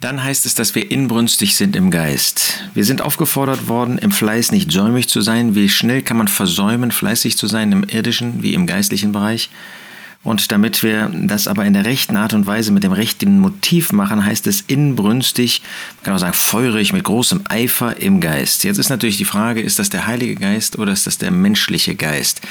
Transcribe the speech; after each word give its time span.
Dann 0.00 0.24
heißt 0.24 0.46
es, 0.46 0.54
dass 0.54 0.74
wir 0.74 0.90
inbrünstig 0.90 1.56
sind 1.56 1.76
im 1.76 1.90
Geist. 1.90 2.64
Wir 2.72 2.86
sind 2.86 3.02
aufgefordert 3.02 3.68
worden, 3.68 3.98
im 3.98 4.10
Fleiß 4.10 4.50
nicht 4.50 4.72
säumig 4.72 5.10
zu 5.10 5.20
sein. 5.20 5.54
Wie 5.54 5.68
schnell 5.68 6.00
kann 6.00 6.16
man 6.16 6.26
versäumen, 6.26 6.90
fleißig 6.90 7.36
zu 7.36 7.46
sein 7.46 7.70
im 7.70 7.84
irdischen 7.84 8.42
wie 8.42 8.54
im 8.54 8.66
geistlichen 8.66 9.12
Bereich? 9.12 9.50
Und 10.22 10.52
damit 10.52 10.82
wir 10.82 11.10
das 11.14 11.48
aber 11.48 11.64
in 11.64 11.72
der 11.72 11.86
rechten 11.86 12.16
Art 12.16 12.34
und 12.34 12.46
Weise 12.46 12.72
mit 12.72 12.82
dem 12.82 12.92
rechten 12.92 13.40
Motiv 13.40 13.92
machen, 13.92 14.24
heißt 14.24 14.46
es 14.46 14.62
inbrünstig, 14.62 15.62
man 15.96 16.04
kann 16.04 16.14
auch 16.14 16.18
sagen 16.18 16.34
feurig, 16.34 16.92
mit 16.92 17.04
großem 17.04 17.42
Eifer 17.48 17.96
im 17.96 18.20
Geist. 18.20 18.64
Jetzt 18.64 18.76
ist 18.76 18.90
natürlich 18.90 19.16
die 19.16 19.24
Frage, 19.24 19.62
ist 19.62 19.78
das 19.78 19.88
der 19.88 20.06
Heilige 20.06 20.34
Geist 20.34 20.78
oder 20.78 20.92
ist 20.92 21.06
das 21.06 21.16
der 21.16 21.30
menschliche 21.30 21.94
Geist? 21.94 22.42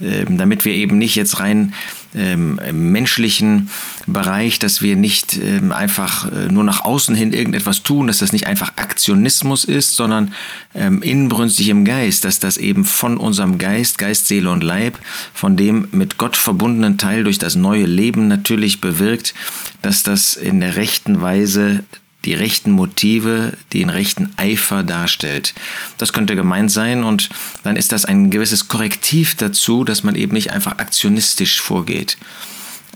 Ähm, 0.00 0.36
damit 0.36 0.66
wir 0.66 0.74
eben 0.74 0.98
nicht 0.98 1.14
jetzt 1.14 1.40
rein 1.40 1.72
ähm, 2.16 2.58
menschlichen 2.72 3.70
Bereich, 4.06 4.58
dass 4.58 4.82
wir 4.82 4.96
nicht 4.96 5.36
ähm, 5.36 5.72
einfach 5.72 6.30
äh, 6.32 6.48
nur 6.50 6.64
nach 6.64 6.84
außen 6.84 7.14
hin 7.14 7.32
irgendetwas 7.32 7.82
tun, 7.82 8.06
dass 8.06 8.18
das 8.18 8.32
nicht 8.32 8.46
einfach 8.46 8.72
Aktionismus 8.76 9.64
ist, 9.64 9.96
sondern 9.96 10.32
ähm, 10.74 11.02
inbrünstig 11.02 11.68
im 11.68 11.84
Geist, 11.84 12.24
dass 12.24 12.38
das 12.38 12.56
eben 12.56 12.84
von 12.84 13.18
unserem 13.18 13.58
Geist, 13.58 13.98
Geist, 13.98 14.26
Seele 14.26 14.50
und 14.50 14.64
Leib, 14.64 14.98
von 15.34 15.56
dem 15.56 15.88
mit 15.92 16.18
Gott 16.18 16.36
verbundenen 16.36 16.98
Teil 16.98 17.24
durch 17.24 17.38
das 17.38 17.54
neue 17.54 17.86
Leben 17.86 18.28
natürlich 18.28 18.80
bewirkt, 18.80 19.34
dass 19.82 20.02
das 20.02 20.34
in 20.34 20.60
der 20.60 20.76
rechten 20.76 21.20
Weise 21.20 21.84
die 22.26 22.34
rechten 22.34 22.72
Motive, 22.72 23.52
den 23.72 23.88
rechten 23.88 24.32
Eifer 24.36 24.82
darstellt. 24.82 25.54
Das 25.96 26.12
könnte 26.12 26.36
gemeint 26.36 26.70
sein 26.70 27.04
und 27.04 27.30
dann 27.62 27.76
ist 27.76 27.92
das 27.92 28.04
ein 28.04 28.30
gewisses 28.30 28.68
Korrektiv 28.68 29.36
dazu, 29.36 29.84
dass 29.84 30.02
man 30.02 30.16
eben 30.16 30.34
nicht 30.34 30.52
einfach 30.52 30.78
aktionistisch 30.78 31.60
vorgeht. 31.60 32.18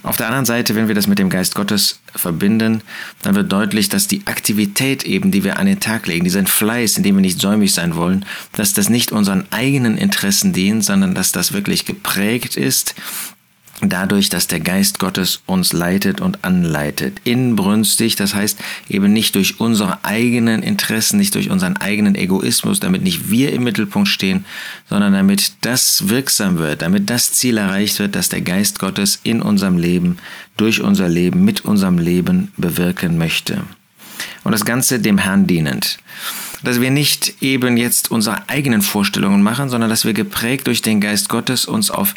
Auf 0.03 0.17
der 0.17 0.27
anderen 0.27 0.47
Seite, 0.47 0.75
wenn 0.75 0.89
wir 0.89 0.95
das 0.95 1.07
mit 1.07 1.19
dem 1.19 1.29
Geist 1.29 1.55
Gottes 1.55 2.01
verbinden, 2.17 2.81
dann 3.21 3.35
wird 3.35 3.53
deutlich, 3.53 3.91
dass 3.91 4.09
die 4.09 4.27
Aktivität 4.27 5.05
eben, 5.05 5.31
die 5.31 5.45
wir 5.45 5.59
an 5.59 5.67
den 5.67 5.79
Tag 5.79 6.07
legen, 6.07 6.25
diesen 6.25 6.47
Fleiß, 6.47 6.97
in 6.97 7.03
dem 7.03 7.17
wir 7.17 7.21
nicht 7.21 7.39
säumig 7.39 7.75
sein 7.75 7.95
wollen, 7.97 8.25
dass 8.53 8.73
das 8.73 8.89
nicht 8.89 9.13
unseren 9.13 9.45
eigenen 9.51 9.99
Interessen 9.99 10.55
dient, 10.55 10.85
sondern 10.85 11.15
dass 11.15 11.33
das 11.33 11.53
wirklich 11.53 11.85
geprägt 11.85 12.57
ist 12.57 12.95
dadurch, 13.83 14.29
dass 14.29 14.47
der 14.47 14.61
Geist 14.61 14.99
Gottes 14.99 15.43
uns 15.47 15.73
leitet 15.73 16.21
und 16.21 16.45
anleitet. 16.45 17.21
Inbrünstig, 17.25 18.17
das 18.17 18.35
heißt 18.35 18.59
eben 18.89 19.13
nicht 19.13 19.35
durch 19.35 19.61
unsere 19.61 20.05
eigenen 20.05 20.63
Interessen, 20.63 21.19
nicht 21.19 21.35
durch 21.35 21.51
unseren 21.51 21.77
eigenen 21.77 22.15
Egoismus, 22.15 22.81
damit 22.81 23.03
nicht 23.03 23.31
wir 23.31 23.53
im 23.53 23.65
Mittelpunkt 23.65 24.09
stehen, 24.09 24.45
sondern 24.89 25.13
damit 25.13 25.53
das 25.63 26.09
wirksam 26.09 26.59
wird, 26.59 26.83
damit 26.83 27.11
das 27.11 27.33
Ziel 27.33 27.59
erreicht 27.59 27.99
wird, 27.99 28.15
dass 28.15 28.29
der 28.29 28.43
Geist 28.43 28.79
Gottes 28.79 29.21
in 29.23 29.41
unserem 29.43 29.79
Leben, 29.79 30.19
durch 30.57 30.83
unser 30.83 31.09
Leben, 31.09 31.45
mit 31.45 31.65
unserem 31.65 31.99
Leben 31.99 32.53
bewirken 32.57 33.17
möchte. 33.17 33.63
Und 34.45 34.53
das 34.53 34.65
Ganze 34.65 35.01
dem 35.01 35.19
Herrn 35.19 35.47
dienend 35.47 35.99
dass 36.63 36.81
wir 36.81 36.91
nicht 36.91 37.43
eben 37.43 37.77
jetzt 37.77 38.11
unsere 38.11 38.49
eigenen 38.49 38.83
Vorstellungen 38.83 39.43
machen, 39.43 39.69
sondern 39.69 39.91
dass 39.91 40.05
wir 40.05 40.13
geprägt 40.13 40.67
durch 40.67 40.83
den 40.83 41.01
Geist 41.01 41.29
Gottes 41.29 41.65
uns 41.65 41.91
auf 41.91 42.15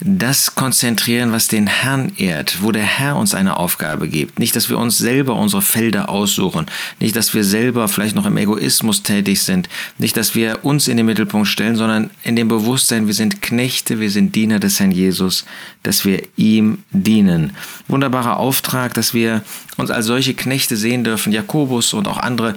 das 0.00 0.54
konzentrieren, 0.54 1.32
was 1.32 1.48
den 1.48 1.66
Herrn 1.66 2.12
ehrt, 2.18 2.62
wo 2.62 2.70
der 2.70 2.82
Herr 2.82 3.16
uns 3.16 3.34
eine 3.34 3.56
Aufgabe 3.56 4.08
gibt. 4.08 4.38
Nicht, 4.38 4.54
dass 4.54 4.68
wir 4.68 4.78
uns 4.78 4.98
selber 4.98 5.34
unsere 5.34 5.62
Felder 5.62 6.10
aussuchen, 6.10 6.66
nicht, 7.00 7.16
dass 7.16 7.32
wir 7.32 7.44
selber 7.44 7.88
vielleicht 7.88 8.14
noch 8.14 8.26
im 8.26 8.36
Egoismus 8.36 9.02
tätig 9.02 9.40
sind, 9.40 9.68
nicht, 9.98 10.16
dass 10.16 10.34
wir 10.34 10.64
uns 10.64 10.88
in 10.88 10.98
den 10.98 11.06
Mittelpunkt 11.06 11.48
stellen, 11.48 11.76
sondern 11.76 12.10
in 12.24 12.36
dem 12.36 12.48
Bewusstsein, 12.48 13.06
wir 13.06 13.14
sind 13.14 13.40
Knechte, 13.40 13.98
wir 13.98 14.10
sind 14.10 14.34
Diener 14.34 14.58
des 14.58 14.80
Herrn 14.80 14.90
Jesus, 14.90 15.46
dass 15.82 16.04
wir 16.04 16.22
ihm 16.36 16.78
dienen. 16.90 17.52
Wunderbarer 17.88 18.38
Auftrag, 18.38 18.92
dass 18.94 19.14
wir 19.14 19.42
uns 19.76 19.90
als 19.90 20.06
solche 20.06 20.34
Knechte 20.34 20.76
sehen 20.76 21.04
dürfen. 21.04 21.32
Jakobus 21.32 21.92
und 21.92 22.08
auch 22.08 22.18
andere, 22.18 22.54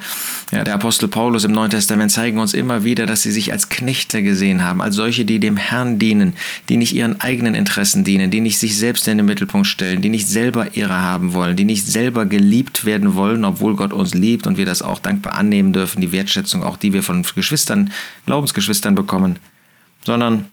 ja, 0.51 0.63
der 0.63 0.73
Apostel 0.73 1.07
Paulus 1.07 1.43
im 1.43 1.51
Neuen 1.51 1.69
Testament 1.69 2.11
zeigen 2.11 2.39
uns 2.39 2.53
immer 2.53 2.83
wieder, 2.83 3.05
dass 3.05 3.21
sie 3.21 3.31
sich 3.31 3.51
als 3.51 3.69
Knechte 3.69 4.23
gesehen 4.23 4.63
haben, 4.63 4.81
als 4.81 4.95
solche, 4.95 5.25
die 5.25 5.39
dem 5.39 5.57
Herrn 5.57 5.99
dienen, 5.99 6.33
die 6.69 6.77
nicht 6.77 6.93
ihren 6.93 7.19
eigenen 7.29 7.53
Interessen 7.53 8.03
dienen, 8.03 8.31
die 8.31 8.41
nicht 8.41 8.57
sich 8.57 8.75
selbst 8.75 9.07
in 9.07 9.17
den 9.17 9.27
Mittelpunkt 9.27 9.67
stellen, 9.67 10.01
die 10.01 10.09
nicht 10.09 10.27
selber 10.27 10.75
Ehre 10.75 10.99
haben 10.99 11.33
wollen, 11.33 11.55
die 11.55 11.63
nicht 11.63 11.85
selber 11.85 12.25
geliebt 12.25 12.85
werden 12.85 13.13
wollen, 13.13 13.45
obwohl 13.45 13.75
Gott 13.75 13.93
uns 13.93 14.15
liebt 14.15 14.47
und 14.47 14.57
wir 14.57 14.65
das 14.65 14.81
auch 14.81 14.97
dankbar 14.97 15.35
annehmen 15.35 15.71
dürfen, 15.71 16.01
die 16.01 16.11
Wertschätzung 16.11 16.63
auch, 16.63 16.75
die 16.75 16.91
wir 16.91 17.03
von 17.03 17.23
Geschwistern, 17.35 17.91
Glaubensgeschwistern 18.25 18.95
bekommen, 18.95 19.37
sondern 20.03 20.45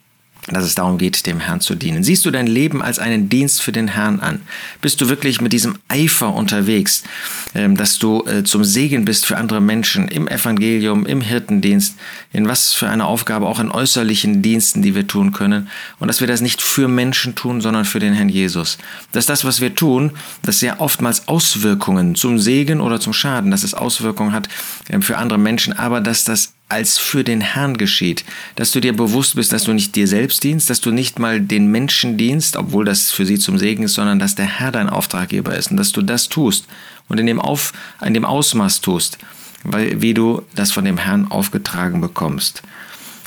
dass 0.49 0.65
es 0.65 0.77
darum 0.77 0.97
geht, 0.99 1.27
dem 1.27 1.41
Herrn 1.41 1.61
zu 1.61 1.75
dienen. 1.75 2.05
Siehst 2.05 2.25
du 2.25 2.31
dein 2.31 2.47
Leben 2.47 2.81
als 2.81 2.99
einen 2.99 3.29
Dienst 3.29 3.63
für 3.63 3.73
den 3.73 3.89
Herrn 3.89 4.21
an? 4.21 4.43
Bist 4.81 5.01
du 5.01 5.09
wirklich 5.09 5.41
mit 5.41 5.53
diesem 5.53 5.79
Eifer 5.89 6.33
unterwegs, 6.33 7.03
ähm, 7.55 7.77
dass 7.77 7.99
du 7.99 8.25
äh, 8.27 8.45
zum 8.45 8.65
Segen 8.65 9.05
bist 9.05 9.27
für 9.27 9.37
andere 9.37 9.61
Menschen 9.61 10.09
im 10.09 10.29
Evangelium, 10.29 11.05
im 11.05 11.21
Hirtendienst, 11.21 11.97
in 12.33 12.47
was 12.47 12.73
für 12.73 12.89
eine 12.89 13.07
Aufgabe, 13.07 13.47
auch 13.47 13.59
in 13.59 13.71
äußerlichen 13.71 14.43
Diensten, 14.43 14.83
die 14.83 14.95
wir 14.95 15.07
tun 15.07 15.33
können 15.33 15.69
und 15.99 16.09
dass 16.09 16.21
wir 16.21 16.29
das 16.29 16.41
nicht 16.41 16.63
für 16.63 16.87
Menschen 16.87 17.35
tun, 17.35 17.61
sondern 17.61 17.85
für 17.85 17.99
den 17.99 18.15
Herrn 18.15 18.29
Jesus. 18.29 18.79
Dass 19.13 19.27
das, 19.27 19.45
was 19.45 19.61
wir 19.61 19.75
tun, 19.75 20.13
das 20.43 20.61
sehr 20.61 20.81
oftmals 20.81 21.27
Auswirkungen 21.27 22.15
zum 22.15 22.39
Segen 22.39 22.81
oder 22.81 23.01
zum 23.01 23.13
Schaden, 23.13 23.51
dass 23.51 23.65
es 23.65 23.75
Auswirkungen 23.75 24.33
hat 24.33 24.49
ähm, 24.89 25.03
für 25.03 25.19
andere 25.19 25.39
Menschen, 25.39 25.73
aber 25.73 26.01
dass 26.01 26.25
das 26.25 26.53
als 26.69 26.99
für 26.99 27.23
den 27.23 27.41
Herrn 27.41 27.77
geschieht, 27.77 28.25
dass 28.57 28.73
du 28.73 28.81
dir 28.81 28.97
bewusst 28.97 29.37
bist, 29.37 29.53
dass 29.53 29.65
du 29.65 29.73
nicht 29.73 29.95
dir 29.95 30.09
selbst 30.09 30.43
dienst, 30.43 30.69
dass 30.69 30.81
du 30.81 30.91
nicht 30.91 31.19
mal 31.19 31.41
den 31.41 31.71
Menschen 31.71 32.17
dienst, 32.17 32.57
obwohl 32.57 32.85
das 32.85 33.13
für 33.13 33.25
sie 33.25 33.39
zum 33.39 33.59
Segen 33.59 33.85
ist, 33.85 33.95
sondern 33.95 34.19
dass 34.19 34.35
der 34.35 34.47
Herr 34.47 34.73
dein 34.73 34.89
Auftraggeber 34.89 35.55
ist 35.55 35.71
und 35.71 35.77
dass 35.77 35.93
du 35.93 36.03
das 36.03 36.29
tust 36.29 36.67
und 37.09 37.21
in 37.21 37.27
dem, 37.27 37.41
Auf, 37.41 37.73
in 38.05 38.15
dem 38.15 38.25
Ausmaß 38.25 38.81
tust, 38.81 39.19
weil, 39.63 40.03
wie 40.03 40.15
du 40.15 40.43
das 40.55 40.73
von 40.73 40.85
dem 40.85 40.99
Herrn 40.99 41.31
aufgetragen 41.31 42.01
bekommst. 42.01 42.63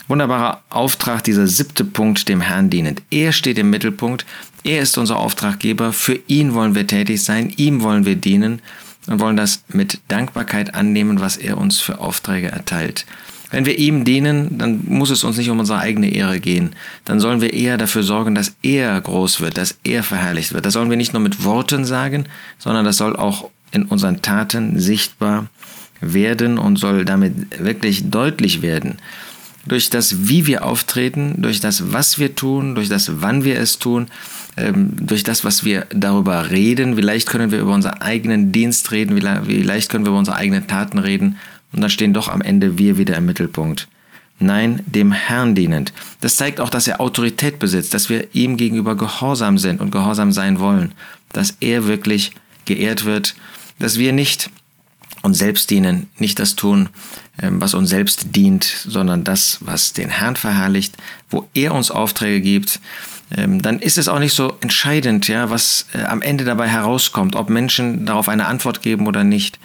Wunderbarer 0.09 0.63
Auftrag, 0.69 1.23
dieser 1.23 1.47
siebte 1.47 1.85
Punkt, 1.85 2.27
dem 2.27 2.41
Herrn 2.41 2.69
dienend. 2.69 3.03
Er 3.11 3.31
steht 3.31 3.59
im 3.59 3.69
Mittelpunkt, 3.69 4.25
er 4.63 4.81
ist 4.81 4.97
unser 4.97 5.17
Auftraggeber, 5.17 5.93
für 5.93 6.19
ihn 6.27 6.53
wollen 6.55 6.75
wir 6.75 6.87
tätig 6.87 7.23
sein, 7.23 7.53
ihm 7.55 7.83
wollen 7.83 8.05
wir 8.05 8.15
dienen 8.15 8.61
und 9.09 9.19
wollen 9.19 9.35
das 9.35 9.63
mit 9.67 9.99
Dankbarkeit 10.07 10.75
annehmen, 10.75 11.19
was 11.19 11.35
er 11.37 11.57
uns 11.57 11.79
für 11.79 11.99
Aufträge 11.99 12.51
erteilt. 12.51 13.05
Wenn 13.51 13.65
wir 13.65 13.79
ihm 13.79 14.05
dienen, 14.05 14.59
dann 14.59 14.81
muss 14.87 15.09
es 15.09 15.23
uns 15.23 15.37
nicht 15.37 15.49
um 15.49 15.59
unsere 15.59 15.79
eigene 15.79 16.13
Ehre 16.13 16.39
gehen. 16.39 16.75
Dann 17.05 17.19
sollen 17.19 17.41
wir 17.41 17.51
eher 17.51 17.77
dafür 17.77 18.03
sorgen, 18.03 18.35
dass 18.35 18.55
er 18.61 19.01
groß 19.01 19.41
wird, 19.41 19.57
dass 19.57 19.79
er 19.83 20.03
verherrlicht 20.03 20.53
wird. 20.53 20.67
Das 20.67 20.73
sollen 20.73 20.91
wir 20.91 20.97
nicht 20.97 21.13
nur 21.13 21.21
mit 21.21 21.43
Worten 21.43 21.83
sagen, 21.83 22.25
sondern 22.59 22.85
das 22.85 22.97
soll 22.97 23.15
auch 23.15 23.49
in 23.71 23.85
unseren 23.85 24.21
Taten 24.21 24.79
sichtbar 24.79 25.47
werden 25.99 26.59
und 26.59 26.77
soll 26.77 27.05
damit 27.05 27.63
wirklich 27.63 28.09
deutlich 28.11 28.61
werden. 28.61 28.97
Durch 29.69 29.89
das, 29.89 30.27
wie 30.27 30.45
wir 30.45 30.65
auftreten, 30.65 31.35
durch 31.37 31.61
das, 31.61 31.93
was 31.93 32.19
wir 32.19 32.35
tun, 32.35 32.75
durch 32.75 32.89
das, 32.89 33.21
wann 33.21 33.45
wir 33.45 33.57
es 33.59 33.79
tun, 33.79 34.07
ähm, 34.57 34.91
durch 34.99 35.23
das, 35.23 35.45
was 35.45 35.63
wir 35.63 35.85
darüber 35.91 36.51
reden. 36.51 36.95
Vielleicht 36.95 37.29
können 37.29 37.51
wir 37.51 37.59
über 37.59 37.73
unseren 37.73 38.01
eigenen 38.01 38.51
Dienst 38.51 38.91
reden, 38.91 39.17
vielleicht 39.45 39.89
können 39.89 40.05
wir 40.05 40.09
über 40.09 40.19
unsere 40.19 40.37
eigenen 40.37 40.67
Taten 40.67 40.97
reden 40.97 41.37
und 41.71 41.81
dann 41.81 41.89
stehen 41.89 42.13
doch 42.13 42.27
am 42.27 42.41
Ende 42.41 42.77
wir 42.77 42.97
wieder 42.97 43.15
im 43.15 43.25
Mittelpunkt. 43.25 43.87
Nein, 44.39 44.81
dem 44.85 45.11
Herrn 45.11 45.53
dienend. 45.53 45.91
Das 46.21 46.37
zeigt 46.37 46.61
auch, 46.61 46.69
dass 46.69 46.87
er 46.87 47.01
Autorität 47.01 47.59
besitzt, 47.59 47.93
dass 47.93 48.09
wir 48.09 48.27
ihm 48.33 48.55
gegenüber 48.55 48.95
gehorsam 48.95 49.57
sind 49.57 49.81
und 49.81 49.91
gehorsam 49.91 50.31
sein 50.31 50.59
wollen, 50.59 50.93
dass 51.33 51.57
er 51.59 51.87
wirklich 51.87 52.31
geehrt 52.65 53.03
wird, 53.05 53.35
dass 53.79 53.99
wir 53.99 54.13
nicht 54.13 54.49
uns 55.21 55.37
selbst 55.37 55.69
dienen, 55.69 56.09
nicht 56.17 56.39
das 56.39 56.55
tun, 56.55 56.89
ähm, 57.41 57.61
was 57.61 57.73
uns 57.73 57.89
selbst 57.89 58.35
dient, 58.35 58.63
sondern 58.63 59.23
das, 59.23 59.57
was 59.61 59.93
den 59.93 60.09
Herrn 60.09 60.35
verherrlicht, 60.35 60.95
wo 61.29 61.47
er 61.53 61.73
uns 61.73 61.91
Aufträge 61.91 62.41
gibt, 62.41 62.79
ähm, 63.35 63.61
dann 63.61 63.79
ist 63.79 63.97
es 63.97 64.07
auch 64.07 64.19
nicht 64.19 64.33
so 64.33 64.53
entscheidend, 64.61 65.27
ja, 65.27 65.49
was 65.49 65.85
äh, 65.93 66.03
am 66.03 66.21
Ende 66.21 66.45
dabei 66.45 66.67
herauskommt, 66.67 67.35
ob 67.35 67.49
Menschen 67.49 68.05
darauf 68.05 68.29
eine 68.29 68.47
Antwort 68.47 68.81
geben 68.81 69.07
oder 69.07 69.23
nicht 69.23 69.59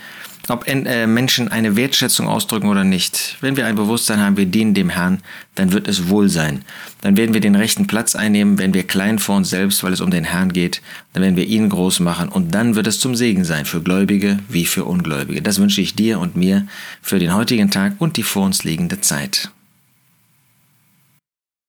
ob 0.49 0.67
äh, 0.69 1.07
Menschen 1.07 1.49
eine 1.49 1.77
Wertschätzung 1.77 2.29
ausdrücken 2.29 2.69
oder 2.69 2.85
nicht. 2.85 3.37
Wenn 3.41 3.57
wir 3.57 3.67
ein 3.67 3.77
Bewusstsein 3.77 4.21
haben, 4.21 4.37
wir 4.37 4.47
dienen 4.47 4.75
dem 4.75 4.91
Herrn, 4.91 5.21
dann 5.55 5.73
wird 5.73 5.89
es 5.89 6.09
wohl 6.09 6.29
sein. 6.29 6.65
Dann 7.01 7.17
werden 7.17 7.35
wir 7.35 7.41
den 7.41 7.55
rechten 7.55 7.87
Platz 7.87 8.15
einnehmen, 8.15 8.59
wenn 8.59 8.75
wir 8.75 8.85
klein 8.85 9.19
vor 9.19 9.37
uns 9.37 9.51
selbst, 9.51 9.83
weil 9.83 9.93
es 9.93 10.01
um 10.01 10.11
den 10.11 10.25
Herrn 10.25 10.53
geht. 10.53 10.83
Dann 11.13 11.23
werden 11.23 11.37
wir 11.37 11.47
ihn 11.47 11.69
groß 11.69 12.01
machen 12.01 12.29
und 12.29 12.55
dann 12.55 12.75
wird 12.75 12.87
es 12.87 13.01
zum 13.01 13.15
Segen 13.15 13.45
sein 13.45 13.65
für 13.65 13.81
Gläubige 13.81 14.39
wie 14.49 14.67
für 14.67 14.85
Ungläubige. 14.85 15.43
Das 15.43 15.59
wünsche 15.59 15.81
ich 15.81 15.95
dir 15.95 16.19
und 16.21 16.37
mir 16.37 16.67
für 17.01 17.19
den 17.19 17.35
heutigen 17.35 17.71
Tag 17.71 17.95
und 17.99 18.17
die 18.17 18.23
vor 18.23 18.45
uns 18.45 18.65
liegende 18.65 19.01
Zeit. 19.01 19.51